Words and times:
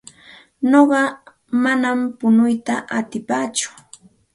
Nuqa 0.69 1.01
manam 1.63 1.99
punuyta 2.17 2.75
atipaatsu. 2.97 3.67